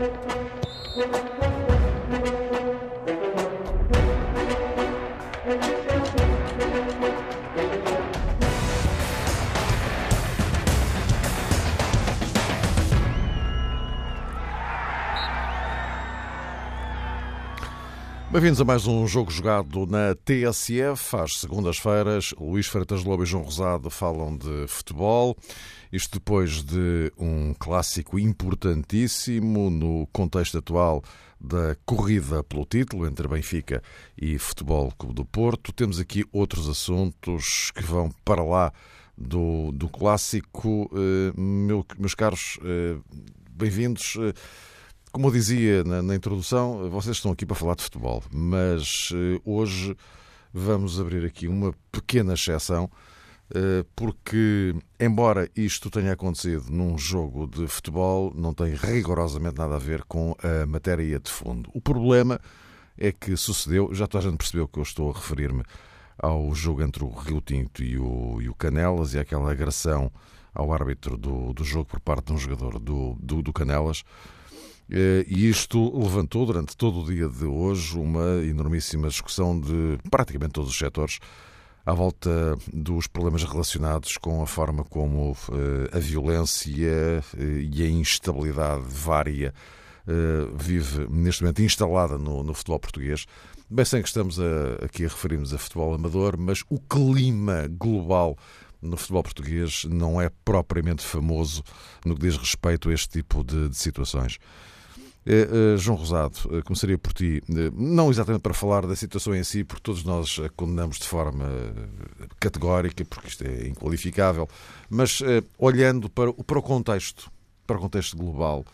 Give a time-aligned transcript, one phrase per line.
[0.00, 0.14] thank
[2.64, 2.79] you
[18.32, 21.16] Bem-vindos a mais um jogo jogado na TSF.
[21.16, 25.36] Às segundas-feiras, Luís Freitas Lobo e João Rosado falam de futebol.
[25.92, 31.02] Isto depois de um clássico importantíssimo no contexto atual
[31.40, 33.82] da corrida pelo título entre Benfica
[34.16, 35.72] e Futebol Clube do Porto.
[35.72, 38.72] Temos aqui outros assuntos que vão para lá
[39.18, 40.88] do, do clássico.
[40.92, 43.02] Uh, meu, meus caros, uh,
[43.50, 44.14] bem-vindos.
[44.14, 44.32] Uh,
[45.12, 49.40] como eu dizia na, na, introdução, vocês estão aqui para falar de futebol, mas uh,
[49.44, 49.96] hoje
[50.52, 57.66] vamos abrir aqui uma pequena exceção, uh, porque, embora isto tenha acontecido num jogo de
[57.66, 61.70] futebol, não tem rigorosamente nada a ver com a matéria de fundo.
[61.74, 62.40] O problema
[62.96, 65.64] é que sucedeu, já toda a gente percebeu que eu estou a referir-me
[66.18, 70.12] ao jogo entre o Rio Tinto e o, e o Canelas e aquela agressão
[70.54, 74.04] ao árbitro do, do jogo por parte de um jogador do, do, do Canelas.
[74.90, 80.52] Eh, e isto levantou durante todo o dia de hoje uma enormíssima discussão de praticamente
[80.52, 81.20] todos os setores
[81.86, 87.88] à volta dos problemas relacionados com a forma como eh, a violência eh, e a
[87.88, 89.54] instabilidade vária
[90.56, 93.26] vive neste momento instalada no, no futebol português.
[93.70, 98.36] Bem, sem que estamos a, aqui a referirmos a futebol amador, mas o clima global
[98.82, 101.62] no futebol português não é propriamente famoso
[102.04, 104.38] no que diz respeito a este tipo de, de situações.
[105.30, 109.44] Uh, João Rosado, uh, começaria por ti, uh, não exatamente para falar da situação em
[109.44, 111.46] si, porque todos nós a condenamos de forma
[112.40, 114.48] categórica, porque isto é inqualificável,
[114.88, 115.22] mas
[115.56, 117.30] olhando para, para o contexto,
[117.64, 118.64] para o contexto global,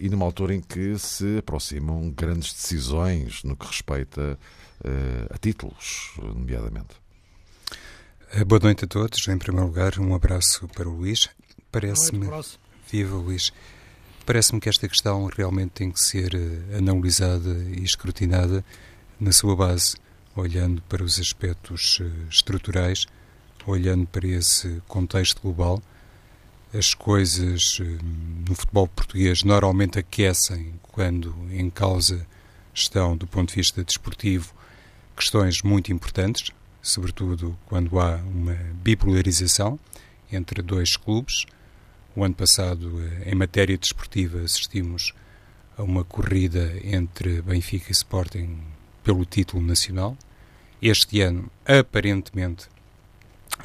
[0.00, 4.36] e numa altura em que se aproximam grandes decisões no que respeita
[5.30, 6.96] a títulos, nomeadamente.
[8.46, 9.28] Boa noite a todos.
[9.28, 11.28] Em primeiro lugar, um abraço para o Luís.
[11.70, 12.26] Parece-me.
[12.90, 13.52] Viva Luís.
[14.26, 18.64] Parece-me que esta questão realmente tem que ser uh, analisada e escrutinada
[19.18, 19.96] na sua base,
[20.36, 23.06] olhando para os aspectos uh, estruturais,
[23.66, 25.82] olhando para esse contexto global.
[26.72, 27.98] As coisas uh,
[28.48, 32.26] no futebol português normalmente aquecem quando em causa
[32.72, 34.54] estão, do ponto de vista desportivo,
[35.16, 36.50] questões muito importantes,
[36.82, 39.78] sobretudo quando há uma bipolarização
[40.30, 41.46] entre dois clubes
[42.14, 45.14] o ano passado, eh, em matéria desportiva, assistimos
[45.76, 48.58] a uma corrida entre Benfica e Sporting
[49.02, 50.16] pelo título nacional.
[50.82, 52.68] Este ano, aparentemente,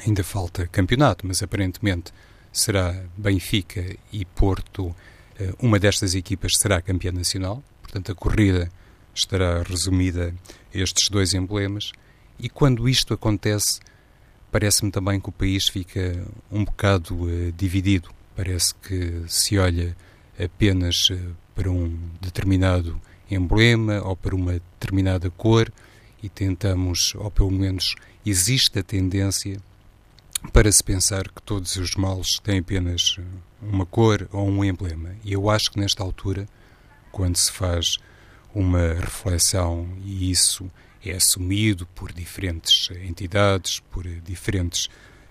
[0.06, 2.12] ainda falta campeonato, mas aparentemente
[2.52, 4.94] será Benfica e Porto.
[5.38, 8.70] Eh, uma destas equipas será campeã nacional, portanto, a corrida
[9.14, 10.34] estará resumida
[10.74, 11.92] a estes dois emblemas.
[12.38, 13.80] E quando isto acontece,
[14.52, 18.10] parece-me também que o país fica um bocado uh, dividido.
[18.36, 19.96] Parece que se olha
[20.38, 21.18] apenas eh,
[21.54, 25.72] para um determinado emblema ou para uma determinada cor
[26.22, 29.58] e tentamos, ou pelo menos existe a tendência
[30.52, 33.22] para se pensar que todos os males têm apenas eh,
[33.62, 35.16] uma cor ou um emblema.
[35.24, 36.46] E eu acho que nesta altura,
[37.10, 37.98] quando se faz
[38.54, 40.70] uma reflexão e isso
[41.04, 44.86] é assumido por diferentes entidades, por diferentes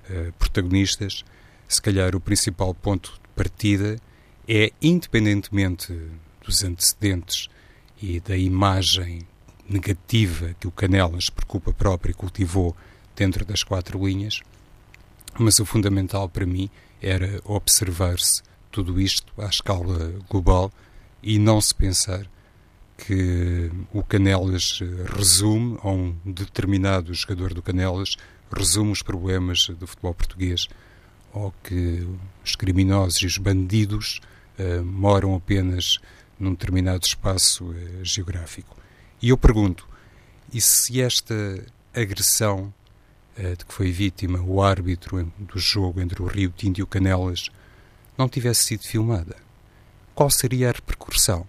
[0.09, 1.25] uh, protagonistas,
[1.67, 3.99] se calhar o principal ponto de partida
[4.47, 5.97] é, independentemente
[6.43, 7.49] dos antecedentes
[8.01, 9.27] e da imagem
[9.67, 12.75] negativa que o Canelas, por culpa própria, cultivou
[13.15, 14.41] dentro das quatro linhas,
[15.39, 16.69] mas o fundamental para mim
[17.01, 20.71] era observar-se tudo isto à escala global
[21.23, 22.27] e não se pensar
[22.97, 24.79] que o Canelas
[25.15, 28.15] resume, ou um determinado jogador do Canelas
[28.55, 30.67] resume os problemas do futebol português
[31.35, 32.07] ou que
[32.43, 34.21] os criminosos e os bandidos
[34.57, 35.99] uh, moram apenas
[36.39, 38.77] num determinado espaço uh, geográfico.
[39.21, 39.87] E eu pergunto,
[40.53, 41.35] e se esta
[41.93, 42.73] agressão
[43.37, 46.87] uh, de que foi vítima o árbitro do jogo entre o Rio Tinto e o
[46.87, 47.49] Canelas
[48.17, 49.35] não tivesse sido filmada?
[50.15, 51.45] Qual seria a repercussão?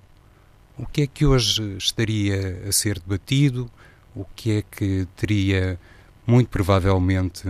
[0.76, 3.70] O que é que hoje estaria a ser debatido?
[4.16, 5.78] O que é que teria,
[6.26, 7.44] muito provavelmente,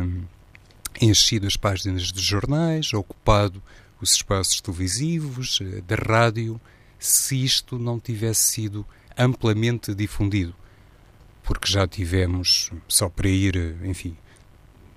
[1.00, 3.62] enchido as páginas dos jornais, ocupado
[4.00, 6.60] os espaços televisivos, eh, da rádio,
[6.98, 10.54] se isto não tivesse sido amplamente difundido.
[11.42, 14.16] Porque já tivemos, só para ir, eh, enfim,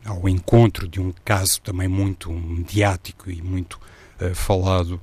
[0.05, 3.79] ao encontro de um caso também muito mediático e muito
[4.21, 4.99] uh, falado,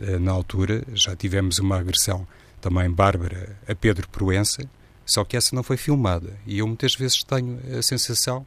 [0.00, 0.84] uh, na altura.
[0.92, 2.26] Já tivemos uma agressão
[2.60, 4.68] também bárbara a Pedro Proença,
[5.06, 6.38] só que essa não foi filmada.
[6.46, 8.44] E eu muitas vezes tenho a sensação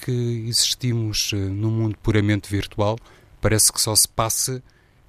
[0.00, 2.98] que existimos uh, num mundo puramente virtual,
[3.40, 4.62] parece que só se passa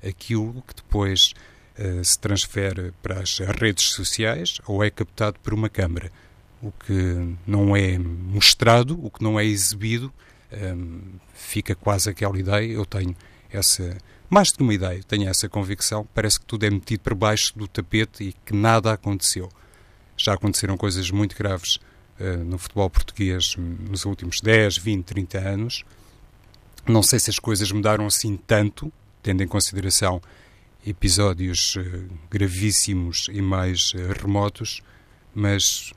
[0.06, 1.34] aquilo que depois
[1.80, 6.12] uh, se transfere para as redes sociais ou é captado por uma câmara.
[6.62, 10.14] O que não é mostrado, o que não é exibido,
[10.52, 11.02] um, ehm,
[11.34, 12.72] fica quase aquela ideia.
[12.72, 13.16] Eu tenho
[13.52, 13.98] essa,
[14.30, 16.08] mais do que uma ideia, tenho essa convicção.
[16.14, 19.50] Parece que tudo é metido por baixo do tapete e que nada aconteceu.
[20.16, 21.80] Já aconteceram coisas muito graves
[22.46, 25.84] no futebol português nos últimos 10, 20, 30 anos.
[26.88, 28.92] Não sei se as coisas mudaram assim tanto,
[29.22, 30.22] tendo em consideração
[30.86, 34.82] episódios uh, gravíssimos e mais uh, remotos,
[35.34, 35.94] mas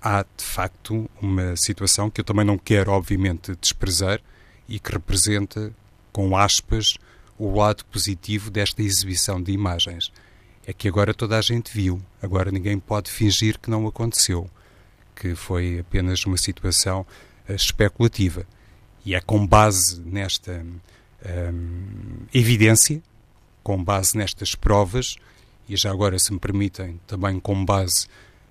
[0.00, 4.20] há de facto uma situação que eu também não quero, obviamente, desprezar
[4.68, 5.72] e que representa,
[6.12, 6.96] com aspas,
[7.38, 10.12] o lado positivo desta exibição de imagens.
[10.66, 14.48] É que agora toda a gente viu, agora ninguém pode fingir que não aconteceu,
[15.20, 17.06] que foi apenas uma situação
[17.46, 18.46] uh, especulativa.
[19.04, 20.64] E é com base nesta
[21.52, 23.02] um, evidência,
[23.62, 25.16] com base nestas provas,
[25.68, 28.08] e já agora, se me permitem, também com base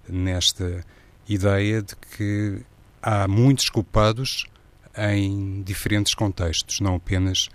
[0.07, 0.85] nesta
[1.27, 2.61] ideia de que
[3.01, 4.45] há muitos culpados
[4.95, 7.49] em diferentes contextos, não apenas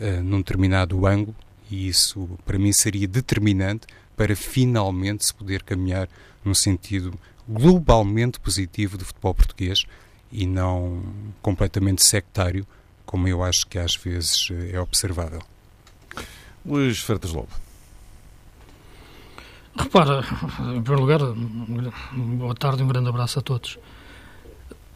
[0.00, 1.36] uh, num determinado ângulo,
[1.70, 6.08] e isso para mim seria determinante para finalmente se poder caminhar
[6.42, 7.18] num sentido
[7.48, 9.84] globalmente positivo do futebol português
[10.30, 11.02] e não
[11.42, 12.66] completamente sectário
[13.04, 15.40] como eu acho que às vezes é observável.
[16.64, 17.50] Luís Fertas Lobo.
[19.76, 20.24] Repara,
[20.74, 21.20] em primeiro lugar,
[22.12, 23.78] boa tarde e um grande abraço a todos.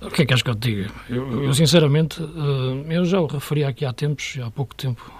[0.01, 0.91] O que é que acho que eu te diga?
[1.11, 5.13] Eu, eu, sinceramente, eh, eu já o referi aqui há tempos, há pouco tempo.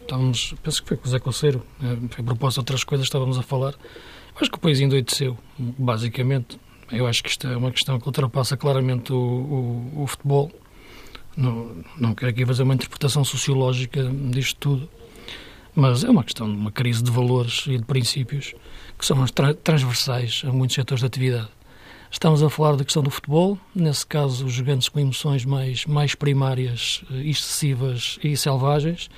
[0.00, 3.38] Estávamos, penso que foi com o Zé Conceiro, eh, a propósito de outras coisas estávamos
[3.38, 3.74] a falar.
[4.40, 6.58] Acho que o país endoideceu, basicamente.
[6.92, 10.52] Eu acho que isto é uma questão que ultrapassa claramente o, o, o futebol
[11.36, 14.88] não, não quero aqui fazer uma interpretação sociológica disto tudo,
[15.74, 18.54] mas é uma questão de uma crise de valores e de princípios
[18.98, 21.48] que são tra transversais a muitos setores de atividade.
[22.10, 26.14] Estamos a falar da questão do futebol, nesse caso, os jogantes com emoções mais, mais
[26.14, 29.10] primárias, eh, excessivas e selvagens,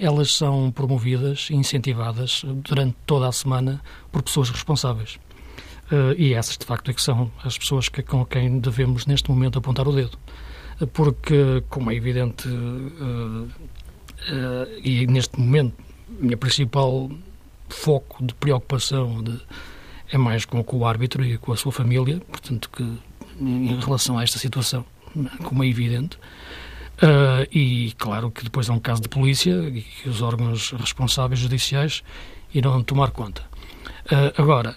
[0.00, 3.80] elas são promovidas e incentivadas durante toda a semana
[4.10, 5.18] por pessoas responsáveis.
[5.92, 9.30] Uh, e essas, de facto, é que são as pessoas que, com quem devemos, neste
[9.30, 10.16] momento, apontar o dedo
[10.86, 13.50] porque, como é evidente, uh, uh,
[14.82, 15.74] e neste momento,
[16.20, 17.10] o meu principal
[17.68, 19.40] foco de preocupação de,
[20.10, 22.82] é mais com, com, o árbitro e com a sua família, portanto, que
[23.40, 24.84] em relação a esta situação,
[25.44, 26.18] como é evidente.
[27.02, 31.40] Uh, e claro que depois é um caso de polícia e que os órgãos responsáveis
[31.40, 32.02] judiciais
[32.52, 33.42] irão tomar conta.
[34.06, 34.76] Uh, agora,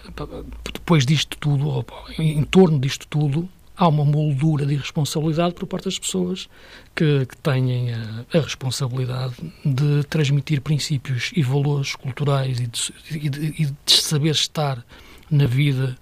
[0.72, 1.84] depois disto tudo,
[2.18, 6.48] em torno disto tudo, há uma moldura de irresponsabilidade por parte das pessoas
[6.94, 9.34] que, que têm a, a, responsabilidade
[9.64, 14.84] de transmitir princípios e valores culturais e de, e de, e de saber estar
[15.30, 15.96] na vida,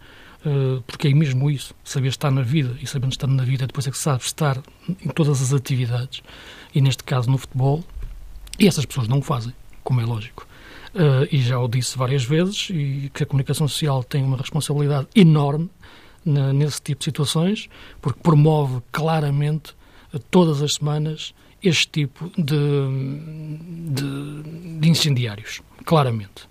[0.86, 3.90] porque é mesmo isso, saber estar na vida e sabendo estar na vida, depois é
[3.90, 6.22] que sabe estar em todas as atividades,
[6.74, 7.84] e neste caso no futebol,
[8.58, 9.52] e essas pessoas não o fazem,
[9.84, 10.46] como é lógico.
[10.94, 15.06] Uh, e já o disse várias vezes, e que a comunicação social tem uma responsabilidade
[15.14, 15.70] enorme
[16.24, 17.68] nesse tipo de situações,
[18.00, 19.74] porque promove claramente
[20.12, 22.54] eh, todas as semanas este tipo de,
[23.90, 26.48] de, de incendiários, claramente.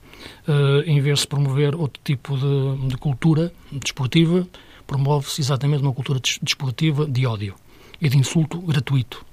[0.48, 4.48] Uh, em vez de promover outro tipo de, de cultura desportiva,
[4.86, 7.56] promove-se exatamente uma cultura desportiva de ódio
[8.02, 9.26] e de insulto gratuito.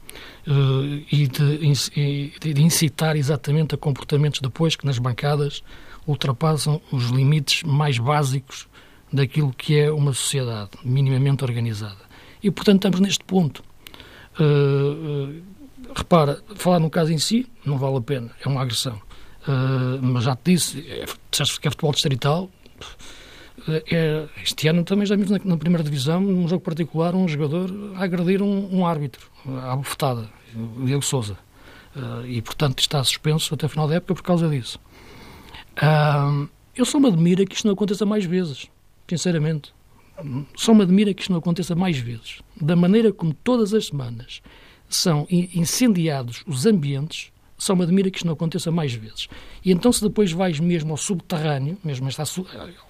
[0.47, 5.63] Uh, e de, de, incitar exatamente a comportamentos depois que nas bancadas
[6.07, 8.67] ultrapassam os limites mais básicos
[9.13, 12.09] daquilo que é uma sociedade minimamente organizada.
[12.43, 13.63] E, portanto, estamos neste ponto.
[14.39, 15.43] Uh, uh,
[15.95, 19.01] repara, falar no caso em si não vale a pena, é uma agressão.
[19.49, 22.51] Uh, mas já te disse, é, disseste que é futebol distrital.
[23.91, 27.71] É, este ano também já vimos na, na, primeira divisão, num jogo particular, um jogador
[27.97, 29.31] a agredir um, um árbitro,
[29.63, 31.37] à bufetada, o Diego Souza.
[32.27, 34.79] e, portanto, está suspenso até o final da época por causa disso.
[36.77, 38.69] eu só me admiro que isto não aconteça mais vezes
[39.09, 39.73] sinceramente.
[40.57, 42.41] Só me admira que isto não aconteça mais vezes.
[42.61, 44.43] Da maneira como todas as semanas
[44.89, 49.29] são incendiados os ambientes, só me admira que isto não aconteça mais vezes.
[49.65, 52.23] E então, se depois vais mesmo ao subterrâneo, mesmo está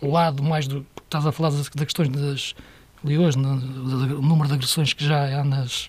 [0.02, 0.86] ao lado mais do.
[1.02, 2.54] Estás a falar das, questões das.
[3.02, 5.88] ali hoje, do número de agressões que já há nas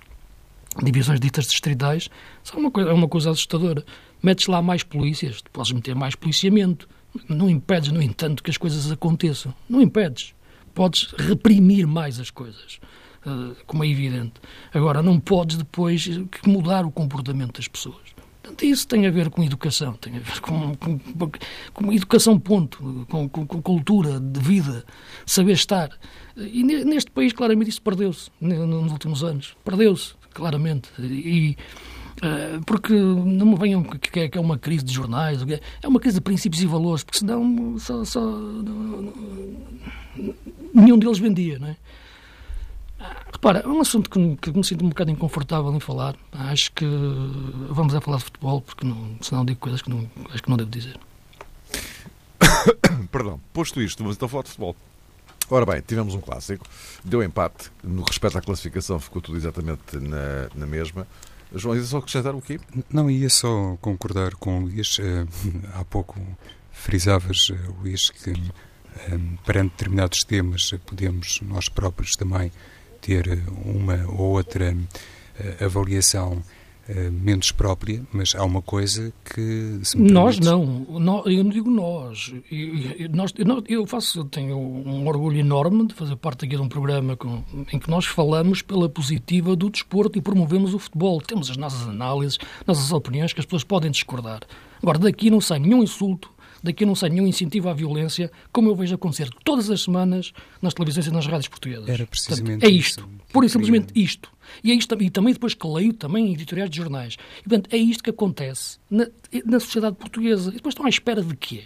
[0.81, 2.09] divisões ditas distritais,
[2.53, 3.83] é uma coisa, é uma coisa assustadora.
[4.23, 6.87] metes lá mais polícias, podes meter mais policiamento.
[7.27, 9.53] Não impedes, no entanto, que as coisas aconteçam.
[9.67, 10.33] Não impedes.
[10.73, 12.79] Podes reprimir mais as coisas,
[13.25, 14.33] uh, como é evidente.
[14.71, 16.07] Agora, não podes depois
[16.45, 18.18] mudar o comportamento das pessoas.
[18.49, 20.99] Portanto, isso tem a ver com educação, tem a ver com, com,
[21.71, 24.83] com educação, ponto, com, com, cultura de vida,
[25.23, 25.91] saber estar.
[26.35, 29.55] E neste país, claramente, isso perdeu-se nos últimos anos.
[29.63, 30.89] Perdeu-se, claramente.
[30.99, 31.55] E,
[32.23, 35.41] uh, porque não me venham que, é, é uma crise de jornais,
[35.83, 38.19] é uma crise de princípios e valores, porque senão só, só,
[40.73, 41.75] nenhum deles vendia, não é?
[43.31, 46.15] Repara, é um assunto que, que, me sinto um bocado inconfortável em falar.
[46.31, 46.85] Acho que
[47.69, 50.57] vamos a falar de futebol, porque não, senão digo coisas que não, acho que não
[50.57, 50.99] devo dizer.
[53.09, 54.75] Perdão, posto isto, mas estou a falar de futebol.
[55.49, 56.63] Ora bem, tivemos um clássico,
[57.03, 61.07] deu empate, no respeito à classificação ficou tudo exatamente na, na mesma.
[61.55, 62.59] João, ia só acrescentar o quê?
[62.91, 64.99] Não, ia só concordar com o Luís.
[64.99, 65.27] Uh,
[65.73, 66.19] há pouco
[66.71, 72.51] frisavas, uh, Luís, que uh, perante determinados temas podemos nós próprios também
[73.09, 76.33] ter uma ou outra uh, avaliação
[76.87, 80.85] uh, menos própria, mas há uma coisa que se me Nós não,
[81.25, 82.31] eu não digo nós.
[82.51, 83.33] Eu, nós,
[83.67, 87.79] eu faço, tenho um orgulho enorme de fazer parte aqui de um programa com, em
[87.79, 91.19] que nós falamos pela positiva do desporto e promovemos o futebol.
[91.19, 92.37] Temos as nossas análises,
[92.67, 94.41] nossas opiniões que as pessoas podem discordar.
[94.83, 96.31] Agora, daqui não sai nenhum insulto,
[96.63, 100.73] daqui não sai nenhum incentivo à violência, como eu vejo acontecer todas as semanas nas
[100.73, 101.87] televisões e nas rádios portuguesas.
[101.87, 104.31] Era precisamente portanto, É isto, pura e simplesmente isto.
[104.63, 107.17] E, é isto, e também depois que leio também em editoriais de jornais.
[107.39, 109.07] E, portanto, é isto que acontece na,
[109.45, 110.49] na sociedade portuguesa.
[110.49, 111.63] E depois estão à espera de quê?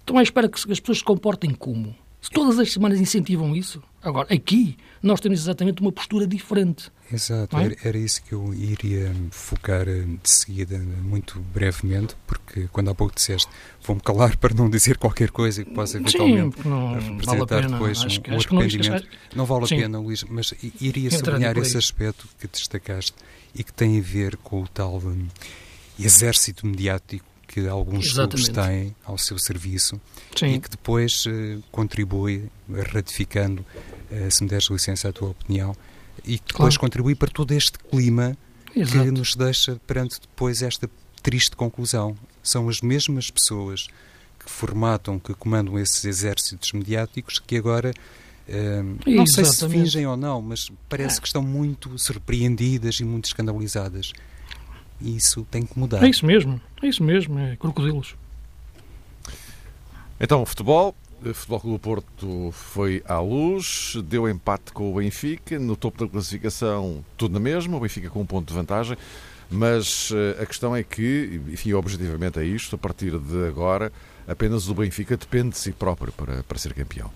[0.00, 1.94] Estão à espera que as pessoas se comportem como?
[2.22, 6.88] Se todas as semanas incentivam isso, agora aqui nós temos exatamente uma postura diferente.
[7.12, 7.76] Exato, é?
[7.82, 13.12] era, isso que eu iria focar eh, de seguida, muito brevemente, porque quando há pouco
[13.12, 13.48] disseste
[13.84, 18.04] vou-me calar para não dizer qualquer coisa que possa eventualmente Sim, não representar vale depois
[18.04, 19.02] acho, um, um acho arrependimento.
[19.02, 19.76] Não, não, vale a Sim.
[19.78, 23.14] pena, Luís, mas iria sublinhar esse aspecto que destacaste
[23.52, 25.26] e que tem a ver com o tal um,
[25.98, 28.50] exército mediático que alguns Exatamente.
[28.50, 30.00] clubes têm ao seu serviço
[30.34, 30.54] Sim.
[30.54, 32.50] e que depois uh, contribui,
[32.90, 33.64] ratificando,
[34.10, 35.76] uh, se me deres licença a tua opinião,
[36.24, 36.80] e que depois claro.
[36.80, 38.38] contribui para todo este clima
[38.74, 39.04] Exato.
[39.04, 40.88] que nos deixa perante depois esta
[41.22, 42.16] triste conclusão.
[42.42, 43.86] São as mesmas pessoas
[44.42, 47.92] que formatam, que comandam esses exércitos mediáticos que agora
[48.48, 51.20] Uh, não sei se fingem ou não, mas parece é.
[51.20, 54.12] que estão muito surpreendidas e muito escandalizadas.
[55.02, 56.02] E isso tem que mudar.
[56.02, 58.14] É isso mesmo, é isso mesmo, é crocodilos.
[60.20, 60.94] Então, futebol.
[61.24, 66.04] O Futebol Clube do Porto foi à luz, deu empate com o Benfica, no topo
[66.04, 68.96] da classificação tudo na mesma, o Benfica com um ponto de vantagem,
[69.48, 73.92] mas eh, a questão é que, enfim, objetivamente é isto, a partir de agora,
[74.26, 77.08] apenas o Benfica depende de si próprio para, para ser campeão.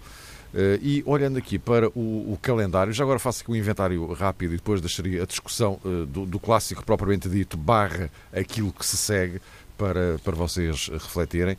[0.55, 4.55] Uh, e olhando aqui para o, o, calendário, já agora faço aqui um inventário rápido
[4.55, 8.97] e depois deixaria a discussão uh, do, do, clássico propriamente dito, barra aquilo que se
[8.97, 9.41] segue
[9.77, 11.57] para, para vocês refletirem.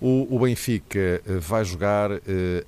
[0.00, 2.10] O, o Benfica uh, vai jogar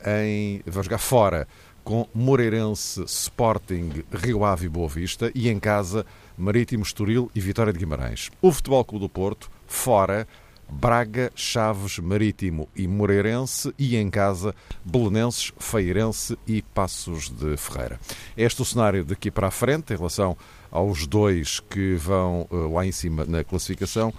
[0.04, 1.48] em vai jogar fora
[1.82, 7.72] com Moreirense, Sporting, Rio Ave e Boa Vista e em casa Marítimo, Estoril e Vitória
[7.72, 8.30] de Guimarães.
[8.40, 10.26] O Futebol Clube do Porto fora
[10.72, 18.00] Braga, Chaves, Marítimo e Moreirense e em casa Belenenses, Feirense e Passos de Ferreira.
[18.36, 20.36] Este é o cenário daqui para a frente em relação
[20.70, 24.12] aos dois que vão uh, lá em cima na classificação.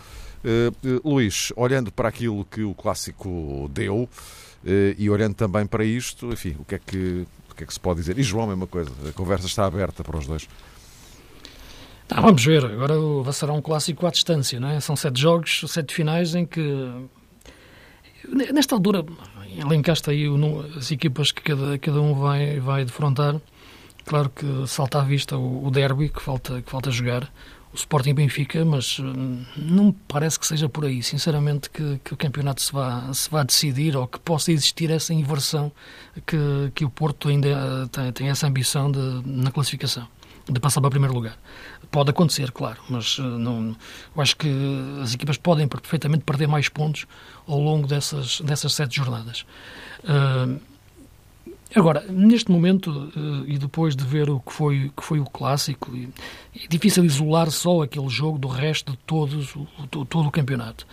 [0.43, 4.07] Uh, uh, Luís, olhando para aquilo que o clássico deu
[4.97, 7.79] e olhando também para isto, enfim, o que é que, o que, é que se
[7.81, 8.17] pode dizer?
[8.17, 10.47] E João, a mesma coisa, a conversa está aberta para os dois.
[12.09, 12.93] Ah, vamos ver, agora
[13.31, 14.79] será um clássico à distância, não é?
[14.79, 16.61] São sete jogos, sete finais em que.
[18.53, 19.03] Nesta altura,
[19.57, 20.25] elencaste aí
[20.77, 23.39] as equipas que cada, cada um vai, vai defrontar.
[24.05, 27.31] Claro que salta à vista o, o derby que falta, que falta jogar,
[27.73, 32.13] o Sporting Benfica, mas hum, não me parece que seja por aí, sinceramente, que, que
[32.13, 35.71] o campeonato se vá, se vá decidir ou que possa existir essa inversão
[36.27, 40.07] que, que o Porto ainda eh, tem, tem essa ambição de, na classificação
[40.49, 41.37] de passar para o primeiro lugar.
[41.93, 43.75] Pode acontecer, claro, mas uh, não,
[44.15, 44.49] eu acho que
[45.03, 47.05] as equipas podem perfeitamente perder mais pontos
[47.47, 49.45] ao longo dessas, dessas sete jornadas.
[50.03, 50.59] Uh,
[51.75, 55.95] agora, neste momento, uh, e depois de ver o que foi, que foi o clássico,
[55.95, 59.67] é difícil isolar só aquele jogo do resto de todos, o,
[60.03, 60.87] todo o campeonato.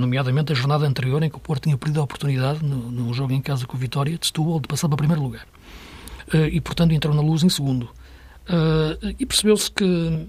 [0.00, 3.40] nomeadamente a jornada anterior, em que o Porto tinha perdido a oportunidade, no jogo em
[3.40, 5.46] casa com o Vitória, de Setúbal, de passar para primeiro lugar.
[6.50, 7.88] e, portanto, entrou na luz em segundo.
[8.48, 10.26] Uh, e percebeu-se que,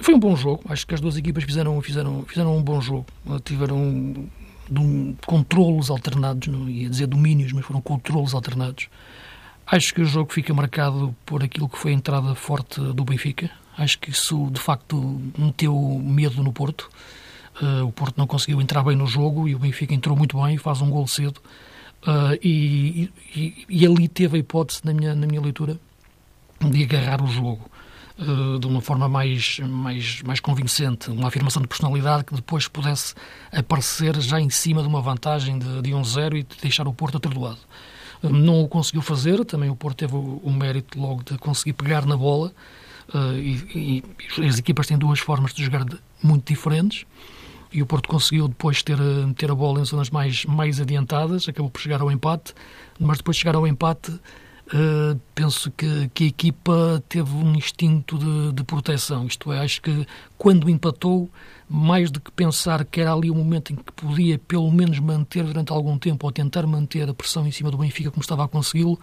[0.00, 3.06] Foi um bom jogo, acho que as duas equipas fizeram, fizeram, fizeram um bom jogo,
[3.44, 8.88] tiveram um, controlos alternados, não ia dizer domínios, mas foram controlos alternados.
[9.66, 13.50] Acho que o jogo fica marcado por aquilo que foi a entrada forte do Benfica.
[13.76, 16.90] Acho que isso, de facto, meteu medo no Porto.
[17.60, 20.58] Uh, o Porto não conseguiu entrar bem no jogo e o Benfica entrou muito bem,
[20.58, 21.40] faz um gol cedo.
[22.02, 25.78] Uh, e, e, e, ali teve a hipótese, na minha, na minha leitura,
[26.70, 27.70] de agarrar o jogo
[28.18, 33.14] uh, de uma forma mais, mais, mais convincente, uma afirmação de personalidade que depois pudesse
[33.52, 37.16] aparecer já em cima de uma vantagem de, de 1-0 e de deixar o Porto
[37.16, 37.60] atordoado.
[38.22, 42.06] Uh, não o conseguiu fazer, também o Porto teve o, mérito logo de conseguir pegar
[42.06, 42.52] na bola,
[43.34, 44.02] e,
[44.38, 45.84] e as equipas têm duas formas de jogar
[46.22, 47.04] muito diferentes
[47.72, 48.98] e o Porto conseguiu depois ter,
[49.36, 52.54] ter a bola em zonas mais, mais adiantadas, acabou por chegar ao empate,
[53.00, 54.12] mas depois de chegar ao empate,
[54.72, 59.80] uh, penso que, que a equipa teve um instinto de, de proteção, isto é, acho
[59.82, 61.30] que quando empatou,
[61.68, 65.42] mais do que pensar que era ali o momento em que podia pelo menos manter
[65.44, 68.48] durante algum tempo ou tentar manter a pressão em cima do Benfica como estava a
[68.48, 68.98] consegui-lo,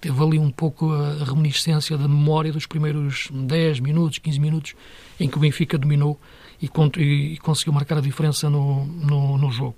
[0.00, 4.74] teve ali um pouco a reminiscência da memória dos primeiros 10 minutos, 15 minutos
[5.20, 6.18] em que o Benfica dominou
[6.62, 6.66] e,
[6.96, 9.76] e, conseguiu marcar a diferença no, no, no jogo.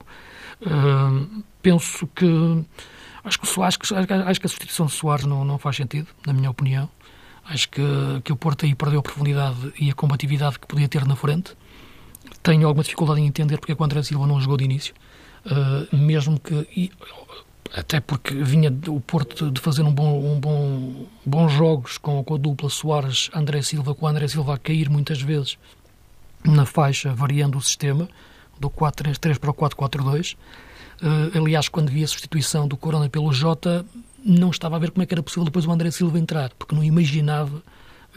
[0.62, 2.64] Uh, penso que
[3.26, 6.32] acho que, acho, que, acho que a substituição de Soares não, não faz sentido, na
[6.32, 6.88] minha opinião.
[7.44, 7.82] Acho que,
[8.24, 11.56] que o Porto aí perdeu a profundidade e a combatividade que podia ter na frente.
[12.42, 14.94] Tenho alguma dificuldade em entender porque é que o André Silva não jogou de início.
[15.44, 16.54] Uh, mesmo que.
[16.76, 16.92] E,
[17.74, 22.34] até porque vinha o Porto de fazer um bom, um bom, bons jogos com, com
[22.34, 25.58] a dupla Soares-André Silva, com o André Silva a cair muitas vezes
[26.44, 28.08] na faixa, variando o sistema,
[28.58, 30.36] do 4-3-3 para o 4-4-2.
[31.02, 33.84] Uh, aliás, quando vi a substituição do Corona pelo Jota,
[34.24, 36.74] não estava a ver como é que era possível depois o André Silva entrar, porque
[36.74, 37.62] não imaginava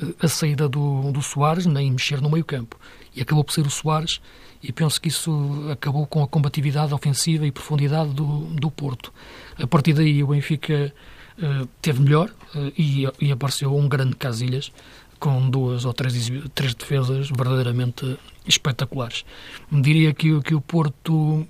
[0.02, 2.80] uh, a saída do, do Soares, nem mexer no meio campo.
[3.16, 4.22] E acabou por ser o Soares,
[4.64, 9.14] e penso que isso acabou com a combatividade ofensiva e profundidade do, do Porto.
[9.58, 10.94] A partir daí o Benfica
[11.38, 12.30] uh, teve melhor
[12.78, 14.72] e, e apareceu um grande Casilhas,
[15.20, 19.26] com duas ou três, três defesas verdadeiramente espetaculares.
[19.72, 21.46] Diria que, que o Porto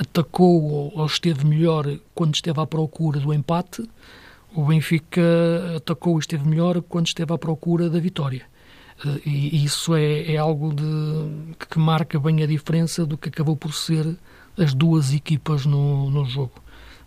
[0.00, 3.86] atacou ou esteve melhor quando esteve à procura do empate,
[4.54, 5.22] o Benfica
[5.76, 8.46] atacou e esteve melhor quando esteve à procura da vitória.
[9.04, 13.56] Eh, e isso é, é algo de, que marca bem a diferença do que acabou
[13.56, 14.16] por ser
[14.58, 16.54] as duas equipas no, no jogo.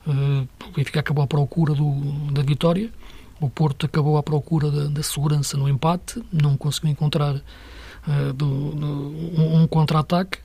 [0.08, 1.92] Eh, o Benfica acabou à procura do,
[2.32, 2.92] da vitória,
[3.42, 8.72] o Porto acabou à procura da, da segurança no empate, não conseguiu encontrar uh, do,
[8.72, 10.38] do, um, um contra-ataque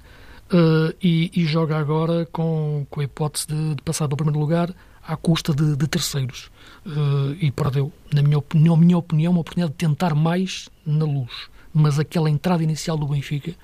[0.53, 4.39] uh, e, e, joga agora com, com a hipótese de, de, passar para o primeiro
[4.39, 4.75] lugar
[5.07, 6.51] à custa de, de terceiros.
[6.87, 11.49] Uh, e perdeu, na minha, opinião, minha opinião, uma oportunidade de tentar mais na luz.
[11.73, 13.55] Mas aquela entrada inicial do Benfica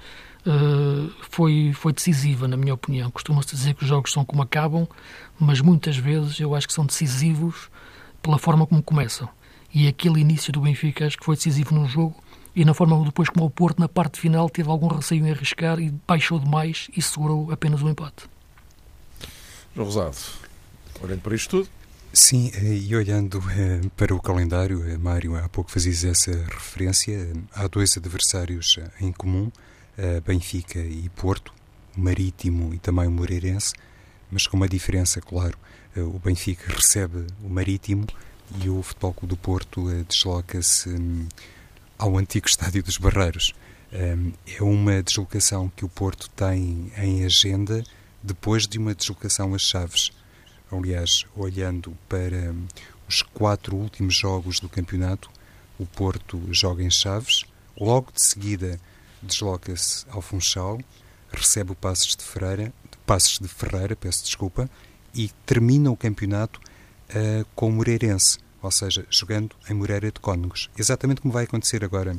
[1.30, 3.10] foi, foi decisiva, na minha opinião.
[3.10, 4.86] Costuma-se dizer que os jogos são como acabam,
[5.40, 7.70] mas muitas vezes eu acho que são decisivos
[8.22, 9.26] pela forma como começam.
[9.74, 12.14] E aquele início do Benfica acho que foi decisivo no jogo
[12.54, 15.78] e na forma depois como o Porto, na parte final, teve algum receio em arriscar
[15.80, 18.24] e baixou demais e segurou apenas o empate.
[19.74, 20.16] João Rosado,
[21.02, 21.68] olhando para isto tudo.
[22.12, 27.32] Sim, eh, e olhando eh, para o calendário, eh, Mário, há pouco fazias essa referência,
[27.52, 29.50] há dois adversários em comum,
[30.26, 31.52] Benfica e Porto,
[31.96, 33.72] o Marítimo e também o Moreirense,
[34.28, 35.56] mas com uma diferença, claro,
[35.96, 38.04] o Benfica recebe o Marítimo
[38.62, 41.26] e o Futebol Clube do Porto eh, desloca-se hum,
[42.04, 43.54] ao antigo Estádio dos Barreiros.
[43.90, 47.82] Hum, é uma deslocação que o Porto tem em agenda
[48.22, 50.12] depois de uma deslocação às Chaves.
[50.70, 52.66] Aliás, olhando para hum,
[53.08, 55.30] os quatro últimos jogos do campeonato,
[55.78, 57.44] o Porto joga em Chaves,
[57.80, 58.78] logo de seguida
[59.22, 60.78] desloca-se ao Funchal,
[61.32, 62.70] recebe o Passos de Ferreira,
[63.06, 64.68] Passos de Ferreira, peço desculpa,
[65.14, 70.70] e termina o campeonato uh, com o Moreirense, ou seja, jogando em Moreira de Cónegos.
[70.76, 72.16] Exatamente como vai acontecer agora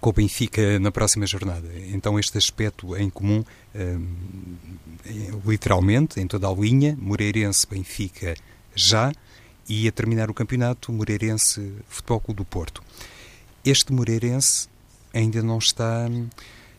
[0.00, 1.68] com o Benfica na próxima jornada.
[1.88, 3.42] Então, este aspecto em comum,
[3.74, 8.34] uh, literalmente, em toda a linha, Moreirense-Benfica
[8.74, 9.12] já,
[9.68, 12.82] e a terminar o campeonato, Moreirense Futebol Clube do Porto.
[13.64, 14.68] Este Moreirense
[15.12, 16.08] ainda não está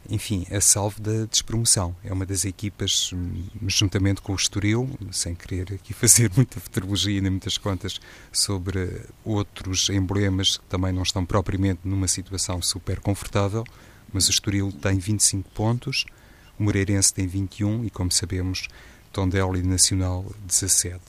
[0.09, 1.95] enfim, a salvo da despromoção.
[2.03, 7.21] É uma das equipas, hum, juntamente com o Estoril, sem querer aqui fazer muita futurologia
[7.21, 7.99] nem muitas contas
[8.31, 13.63] sobre outros emblemas que também não estão propriamente numa situação super confortável,
[14.11, 16.05] mas o Estoril tem 25 pontos,
[16.57, 18.67] o Moreirense tem 21 e, como sabemos,
[19.13, 20.99] Tondela e Nacional 17.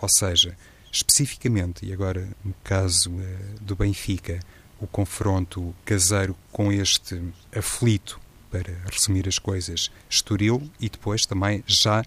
[0.00, 0.56] Ou seja,
[0.90, 4.40] especificamente, e agora no caso uh, do Benfica,
[4.80, 7.22] o confronto caseiro com este
[7.56, 8.20] aflito,
[8.52, 12.04] para resumir as coisas, Estoril e depois também já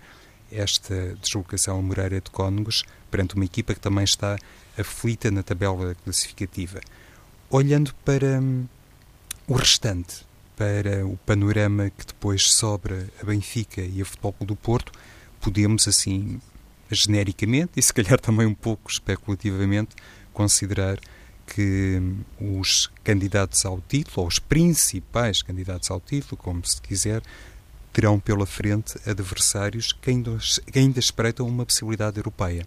[0.51, 4.37] esta deslocação a Moreira de Cónegos perante uma equipa que também está
[4.77, 6.79] aflita na tabela classificativa.
[7.49, 8.67] Olhando para hum,
[9.47, 10.23] o restante,
[10.55, 14.91] para o panorama que depois sobra a Benfica e a Futebol do Porto,
[15.41, 16.39] podemos assim,
[16.91, 19.95] genericamente e se calhar também um pouco especulativamente,
[20.31, 20.99] considerar
[21.47, 22.01] que
[22.39, 27.21] os candidatos ao título, ou os principais candidatos ao título, como se quiser,
[27.93, 30.37] terão pela frente adversários que ainda,
[30.71, 32.65] que ainda espreitam uma possibilidade europeia.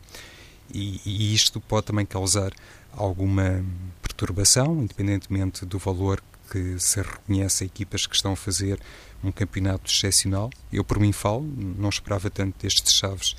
[0.72, 2.52] E, e, isto pode também causar
[2.92, 3.64] alguma
[4.02, 8.80] perturbação, independentemente do valor que se reconhece a equipas que estão a fazer
[9.22, 10.50] um campeonato excepcional.
[10.72, 13.36] Eu, por mim, falo, não esperava tanto destes Chaves.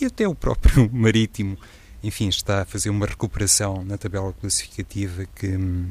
[0.00, 1.56] E até o próprio Marítimo,
[2.02, 5.90] enfim, está a fazer uma recuperação na tabela classificativa que hum,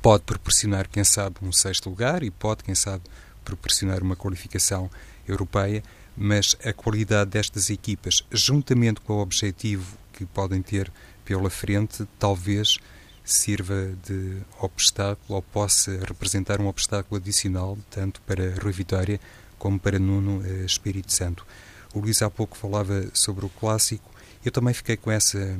[0.00, 3.02] pode proporcionar, quem sabe, um sexto lugar e pode, quem sabe,
[3.44, 4.90] proporcionar uma qualificação
[5.28, 5.82] europeia,
[6.16, 10.90] mas a qualidade destas equipas, juntamente com o objetivo que podem ter
[11.24, 12.78] pela frente, talvez
[13.24, 19.20] sirva de obstáculo ou possa representar um obstáculo adicional tanto para Rui Vitória
[19.58, 21.44] como para Nuno eh, Espírito Santo.
[21.92, 24.08] O Luís há pouco falava sobre o clássico,
[24.46, 25.58] eu também fiquei com essa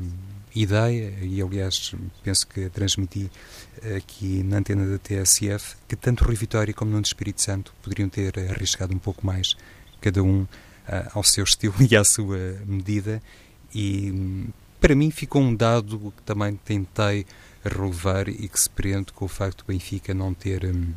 [0.55, 3.31] ideia, e aliás penso que transmiti
[3.97, 8.39] aqui na antena da TSF, que tanto Rui Vitória como Nuno Espírito Santo poderiam ter
[8.39, 9.57] arriscado um pouco mais,
[10.01, 10.49] cada um uh,
[11.13, 13.21] ao seu estilo e à sua medida,
[13.75, 14.49] e
[14.81, 17.27] para mim ficou um dado que também tentei
[17.65, 20.93] relevar e que se prende com o facto do Benfica não ter hum,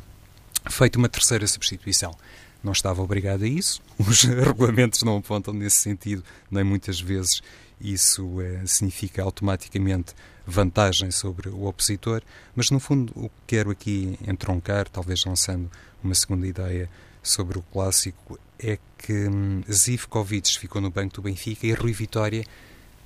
[0.70, 2.16] feito uma terceira substituição.
[2.62, 7.42] Não estava obrigado a isso, os regulamentos não apontam nesse sentido, nem muitas vezes
[7.80, 10.14] isso é, significa automaticamente
[10.46, 12.22] vantagem sobre o opositor,
[12.54, 15.70] mas no fundo o que quero aqui entroncar, talvez lançando
[16.02, 16.90] uma segunda ideia
[17.22, 22.44] sobre o clássico, é que hum, Zivkovic ficou no banco do Benfica e Rui Vitória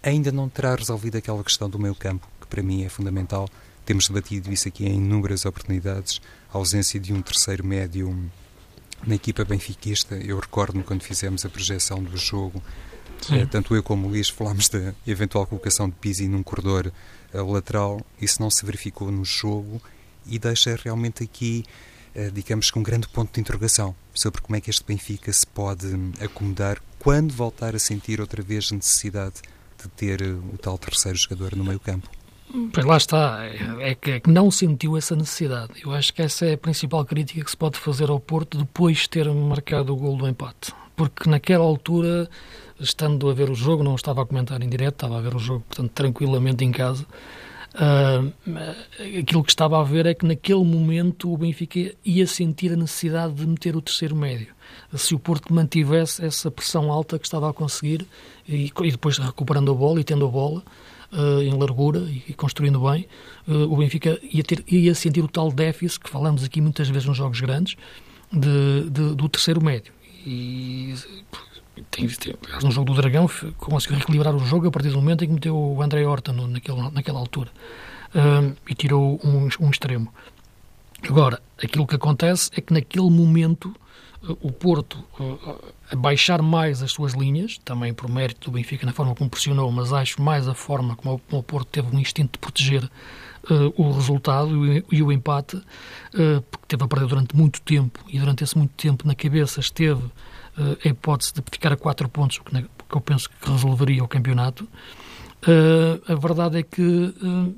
[0.05, 3.49] ainda não terá resolvido aquela questão do meio campo, que para mim é fundamental.
[3.87, 6.21] Temos debatido isso aqui em inúmeras oportunidades,
[6.53, 8.31] a ausência de um terceiro médio
[9.07, 10.15] na equipa benfiquista.
[10.15, 12.63] Eu recordo-me quando fizemos a projeção do jogo,
[13.31, 16.93] é, tanto eu como o Luís falámos da eventual colocação de Pizzi num corredor
[17.33, 18.01] uh, lateral.
[18.21, 19.81] Isso não se verificou no jogo
[20.27, 21.65] e deixa realmente aqui,
[22.15, 25.47] uh, digamos que um grande ponto de interrogação sobre como é que este Benfica se
[25.47, 29.37] pode um, acomodar quando voltar a sentir outra vez a necessidade
[29.83, 32.09] de ter uh, o tal terceiro jogador no meio campo.
[32.73, 33.45] Pois lá está,
[33.81, 35.73] é que, é que, não sentiu essa necessidade.
[35.83, 38.99] Eu acho que essa é a principal crítica que se pode fazer ao Porto depois
[38.99, 40.73] de ter marcado o gol do empate.
[40.97, 42.29] Porque naquela altura,
[42.79, 45.39] estando a ver o jogo, não estava a comentar em direto, estava a ver o
[45.39, 47.07] jogo, portanto, tranquilamente em casa.
[47.75, 48.33] Uh,
[49.19, 53.35] aquilo que estava a ver é que naquele momento o Benfica ia sentir a necessidade
[53.35, 54.55] de meter o terceiro médio.
[54.95, 58.07] Se o Porto mantivesse essa pressão alta que estava a conseguir
[58.49, 60.63] e, e depois recuperando a bola e tendo a bola,
[61.15, 63.09] uh, em largura e, e construindo bem,
[63.49, 67.07] uh, o Benfica ia, ter, ia sentir o tal déficit que falamos aqui muitas vezes
[67.07, 67.77] nos jogos grandes
[68.33, 69.93] de, de, do terceiro médio.
[70.27, 70.95] E
[71.91, 75.29] tem, tem, no jogo do Dragão conseguiu reequilibrar o jogo a partir do momento em
[75.29, 77.51] que meteu o André Horta no, naquele, naquela altura
[78.69, 80.13] e tirou um, um extremo.
[81.03, 83.75] Agora, aquilo que acontece é que naquele momento
[84.41, 88.93] o Porto uh, a baixar mais as suas linhas, também por mérito do Benfica na
[88.93, 92.39] forma como pressionou, mas acho mais a forma como o, Porto teve um instinto de
[92.39, 94.51] proteger uh, o resultado
[94.91, 98.73] e, o empate, uh, porque teve a perder durante muito tempo e durante esse muito
[98.73, 100.03] tempo na cabeça esteve
[100.85, 104.07] a hipótese de ficar a quatro pontos, o que, que eu penso que resolveria o
[104.07, 104.69] campeonato.
[106.07, 107.13] a verdade é que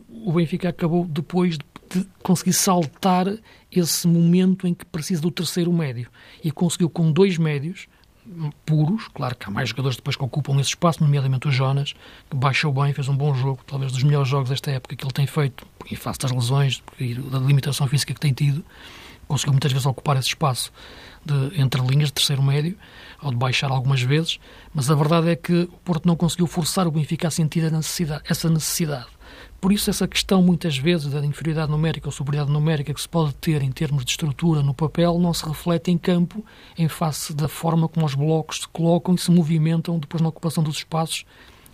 [0.08, 3.26] o Benfica acabou depois de de conseguir saltar
[3.70, 6.08] esse momento em que precisa do terceiro médio.
[6.42, 7.88] E conseguiu com dois médios
[8.64, 11.94] puros, claro que há mais jogadores depois que ocupam esse espaço, nomeadamente o Jonas,
[12.28, 15.12] que baixou bem, fez um bom jogo, talvez dos melhores jogos desta época que ele
[15.12, 18.64] tem feito, em face das lesões e da limitação física que tem tido,
[19.28, 20.72] conseguiu muitas vezes ocupar esse espaço
[21.24, 22.76] de, entre linhas de terceiro médio,
[23.22, 24.38] ou de baixar algumas vezes,
[24.74, 27.70] mas a verdade é que o Porto não conseguiu forçar o Benfica a sentir a
[27.70, 29.06] necessidade, essa necessidade.
[29.66, 33.34] Por isso, essa questão, muitas vezes, da inferioridade numérica ou superioridade numérica que se pode
[33.34, 36.46] ter em termos de estrutura no papel, não se reflete em campo
[36.78, 40.62] em face da forma como os blocos se colocam e se movimentam depois na ocupação
[40.62, 41.26] dos espaços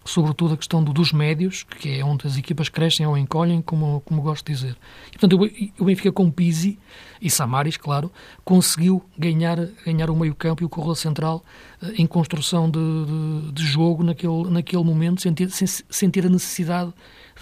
[0.05, 4.01] sobretudo a questão do, dos médios, que é onde as equipas crescem ou encolhem, como,
[4.01, 4.77] como gosto de dizer.
[5.09, 6.79] E, portanto, o Benfica com Pizzi
[7.21, 8.11] e Samaris, claro,
[8.45, 11.45] conseguiu ganhar, ganhar o meio-campo e o corredor central
[11.81, 16.27] eh, em construção de, de, de, jogo naquele, naquele momento, sem ter, sem, sem ter
[16.27, 16.93] a necessidade